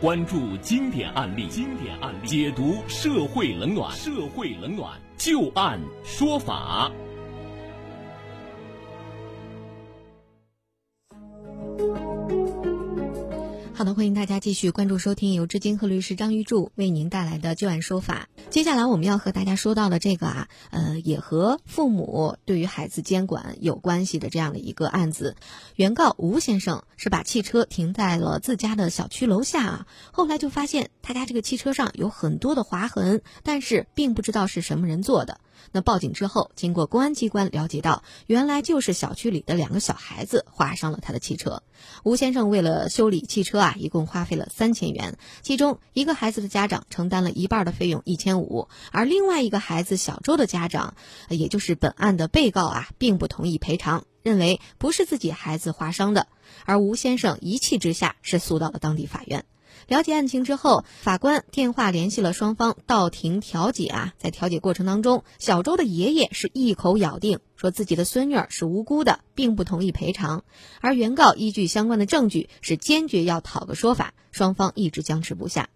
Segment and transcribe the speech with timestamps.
[0.00, 6.90] 关注经典案例，经典案例解读社会冷暖，社会冷暖就案说法。
[13.74, 18.29] 好的，欢迎大家继续关注收听由知金和律师张玉柱为您带来的旧案说法。
[18.50, 25.36] 接下来我们要和大家说到的这个啊，呃，也和父母对于孩子监管有关系的这样的一个案子。
[25.76, 35.40] 原告吴先生是把汽车停在了自家的小区楼下啊，后来就发现他家这个汽车上有很多的划痕，但是并不知道是什么人做的。
[35.72, 41.64] 那报警之后，经过公安机关了解到，原来就是小区里的两个小孩子划伤了他的汽车。
[42.04, 50.94] 吴先生为了修理汽车啊，一共花费了三千元，其中一个孩子的家长承担了一半的费用一千五，而另外一个孩子小周的家长，
[51.28, 56.28] 也就是本案的被告啊，并不同意赔偿，认为不是自己孩子划伤的，
[56.66, 59.44] 而吴先生一气之下是诉到了当地法院。
[59.88, 64.14] 了解案情之后，法官电话联系了双方到庭调解啊。
[64.18, 70.44] 在调解过程当中，小周的爷爷是一口咬定说自己的孙女儿是无辜的，并不同意赔偿。
[70.80, 75.68] 而原告依据相关的证据是坚决要讨个说法，双方一直僵持不下。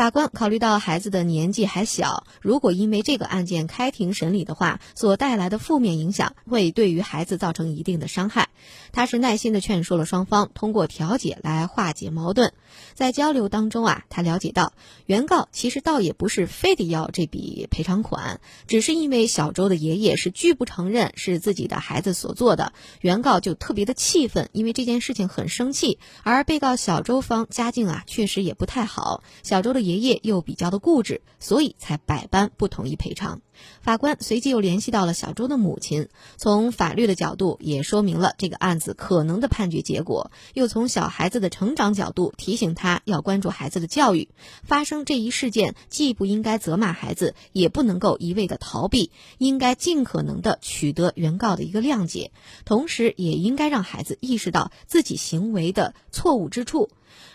[0.00, 8.48] 法官考虑到孩子的年纪还小，如果因为这个案件开庭审理的话，所带来的负面影响会对于孩子造成一定的伤害。
[8.92, 12.54] 他是耐心的劝说了双方，通过调解来化解矛盾。
[12.94, 14.72] 在交流当中啊，他了解到
[15.04, 25.98] 原告其实倒也不是非得要这笔赔偿款，只是因为小周的爷爷是拒不承认是自己的孩子所做的，原告就特别的气愤，因为这件事情很生气。
[26.22, 33.40] 而被告小周方家境啊确实也不太好，小周的爷爷爷又比较的固执，所以才百般不同意赔偿。
[33.82, 44.28] 法官随即又联系到了小周的母亲，从法律的角度也说明了这个案子可能的判决结果，又从小孩子的成长角度提醒他要关注孩子的教育。
[44.62, 52.32] 发生这一事件，既不应该责骂孩子，也不能够一味的逃避，应该尽可能的取得原告的一个谅解，
[52.64, 56.88] 同时也应该让孩子意识到自己行为的错误之处。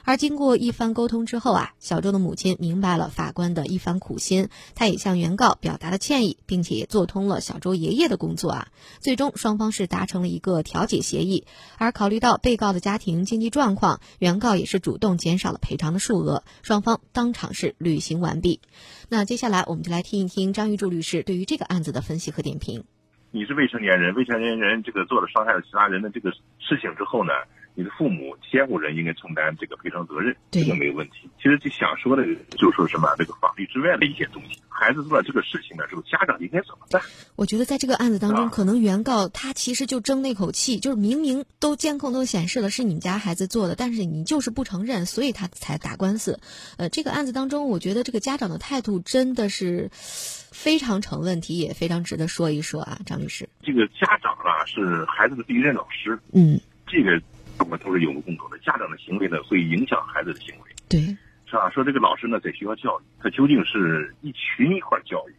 [0.03, 8.68] 而经过一番沟通之后啊，小周的母亲明白了法官的一番苦心，他也向原告表达了歉意，并且也做通了小周爷爷的工作啊。
[9.00, 11.46] 最终双方是达成了一个调解协议，
[11.78, 18.62] 而考虑到被告的家庭经济状况，原告也是主动减少了赔偿的数额，双方当场是履行完毕。
[19.09, 22.84] 那接下来我们就来听一听张玉柱律师对于这个案子的分析和点评。
[23.31, 27.34] 你是未成年人，未成年人这个做了伤害了其他人的这个事情之后呢？
[27.75, 31.30] 你的父母监护人应该承担这个赔偿责任，这个没有问题。
[31.38, 32.24] 其实就想说的，
[32.58, 34.62] 就是说什么这个法律之外的一些东西。
[34.69, 37.02] 孩子做了这个事情呢，这个家长应该怎么办？
[37.36, 46.40] 我觉得在这个案子当中，可能原告他其实就争那口气，就是明明都监控都显示了是你们家孩子做的，但是你就是不承认，所以他才打官司。
[46.78, 53.47] 呃，这个案子当中，我觉得这个家长的态度真的是非常成问题，也非常值得说一说啊，张律师。
[53.63, 56.18] 这个家长啊，是孩子的第一任老师。
[56.31, 57.22] 嗯，这个。
[57.65, 61.01] 我们都是有目共睹的，家长的行为呢会影响孩子的行为，对，
[61.47, 61.67] 是吧？
[61.71, 65.33] 说这个老师呢在学校教育，他究竟是一群一块教育，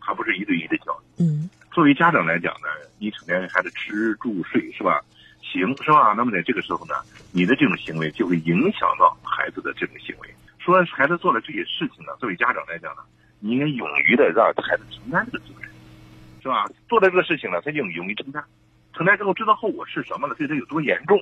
[0.00, 1.24] 他不是一对一的教育。
[1.24, 2.68] 嗯，作为家长来讲呢，
[3.00, 5.00] 你成天孩子吃住睡是吧？
[5.42, 6.14] 行是吧？
[6.16, 6.94] 那么在这个时候呢，
[7.32, 10.28] 你的这种行为就会影响到孩子的这种行为。
[10.60, 13.02] 说孩子做了这些事情呢，作为家长来讲呢，
[13.40, 15.68] 你应该勇于的让孩子承担这个责任，
[16.40, 16.64] 是吧？
[16.88, 18.44] 做了这个事情呢，他就勇于承担，
[18.94, 21.20] 承担之后知道后果是什么了，对他有多严重。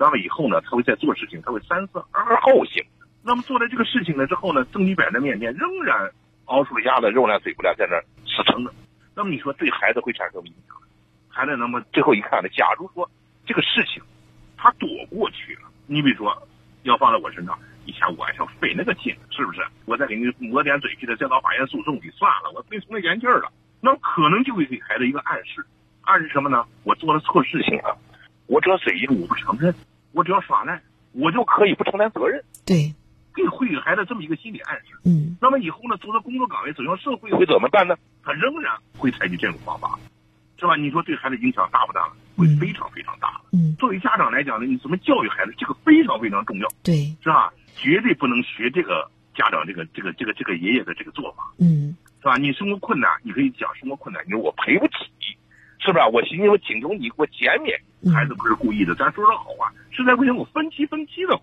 [0.00, 2.82] 那么以后呢，他会在做事情，他会三思而后行。
[3.22, 6.10] 那么做了这个事情了之后呢，证据摆在面前，仍然
[6.46, 8.72] 熬出了鸭子肉烂嘴不烂，在那死撑着。
[9.14, 10.74] 那么你说对孩子会产生什么影响？
[11.28, 13.06] 孩子那么最后一看呢，假如说
[13.44, 14.02] 这个事情
[14.56, 16.34] 他躲过去了，你比如说
[16.84, 19.60] 要放在我身上，以前我还想费那个劲，是不是？
[19.84, 23.52] 我再给你抹点嘴皮子，再到法院诉讼去算了，我非从那言气儿了。
[23.82, 25.62] 那么可能就会给孩子一个暗示，
[26.00, 26.64] 暗示什么呢？
[26.84, 27.94] 我做了错事情了，
[28.46, 29.74] 我只要嘴硬，我不承认。
[30.12, 32.42] 我只要耍赖，我就可以不承担责任。
[32.66, 32.94] 对，
[33.34, 34.96] 给会给孩子这么一个心理暗示。
[35.04, 37.96] 嗯，那么以后呢，走到工作岗位，走向社会会怎么办呢？
[38.22, 39.98] 他仍然会采取这种方法，
[40.58, 40.76] 是吧？
[40.76, 42.08] 你说对孩子影响大不大？
[42.36, 43.40] 会非常非常大。
[43.52, 46.66] 嗯，作为家长来讲呢，你怎么教育孩子，这个非常非常重要。
[46.82, 47.52] 对，是吧？
[47.76, 51.52] 绝对不能学这个家长这个这个这个这个爷爷的这个做法。
[51.58, 52.36] 嗯，是吧？
[52.36, 54.94] 你生活困难，你可以讲生活困难，你说我赔不起。
[55.82, 56.04] 是不是？
[56.12, 61.38] 我寻思我请求你给我减免，孩子不是故意的，咱说说好话，实在不行我分期分期的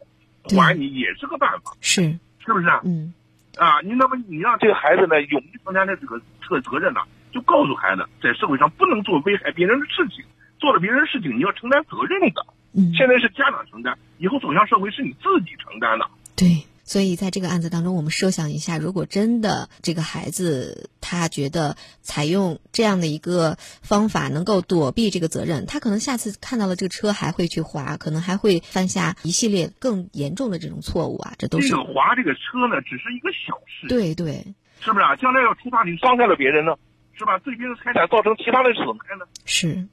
[0.56, 2.02] 还你也是个办法，是
[2.40, 2.82] 是不是啊？
[2.86, 3.14] 嗯，
[3.58, 7.02] 啊，你那么你让这个孩子呢勇于承担的这个这个责任呢，
[7.32, 10.24] 就告诉孩子，在社会上不能做危害别人的事情，
[10.60, 12.46] 做了别人的事情你要承担责任的。
[12.74, 16.10] 嗯，现在是家长承担，以后走向社会是你自己承担的。
[16.36, 16.66] 对。
[16.88, 35.16] 所以在这个案子当中，我们设想一下，如果真的这个孩子他觉得采用这样的一个方法能够躲避这个责任，他可能下次看到了这个车还会去划，可能还会犯下一系列更严重的这种错误啊，这都是这个划这个车呢，只是一个小事，对对是不是啊？
[35.16, 36.76] 将来要出大你伤害了别人呢，
[37.14, 37.40] 是吧？
[37.40, 39.88] 对别人财产造成其他的损害呢，是，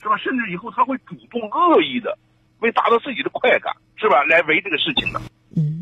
[0.00, 0.16] 是吧？
[0.18, 2.16] 甚至以后他会主动恶意的，
[2.60, 4.22] 为达到自己的快感，是吧？
[4.22, 5.20] 来为这个事情的。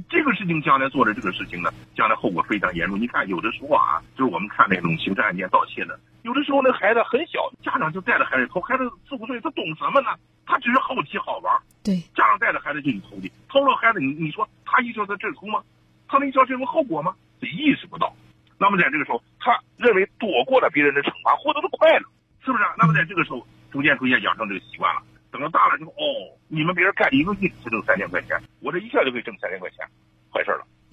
[0.08, 2.98] 这个事情将来做的这个事情呢，将来后果非常严重。
[2.98, 10.08] 你看，有的时候啊，就是我们看那种刑事案件盗窃的，有的时候那孩子很小，家长就带着孩子偷，孩子四五岁，他懂什么呢？
[10.46, 15.62] 他只是好奇好玩，对，家长带着孩子就去偷的，偷了孩子，你你说他一定在这偷吗？
[16.08, 17.14] 他能意识到这种后果吗？
[17.40, 18.14] 他意识不到。
[18.58, 22.08] 那么在这个时候，他认为躲过了别人的惩罚，获得了快乐，
[22.44, 22.64] 是不是？
[22.78, 25.02] 那么在这个时候，逐渐逐渐养成这个习惯了。
[25.30, 29.86] 等到大了之后，哦，你们别人干一个月才挣三千块钱，我这一下就可以挣三千块钱，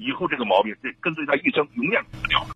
[0.05, 2.45] 以后这个毛病是跟随他一生，永远不掉。